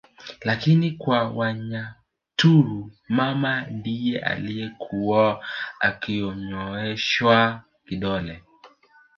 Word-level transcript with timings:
Lakini 0.41 0.91
kwa 0.91 1.23
Wanyaturu 1.29 2.91
mama 3.09 3.61
ndiye 3.65 4.19
alikuwa 4.19 5.45
akinyooshewa 5.79 7.63
kidole 7.87 8.43